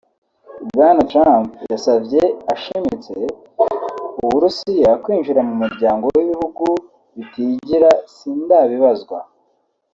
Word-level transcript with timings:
Bwana 0.73 1.01
Trump 1.11 1.49
yasavye 1.71 2.23
ashimitse 2.53 3.15
Uburusiya 4.25 4.91
"kwinjira 5.03 5.41
mu 5.47 5.55
muryango 5.61 6.05
w'ibihugu 6.15 6.65
bitigira 7.15 7.91
sindabibazwa" 8.13 9.17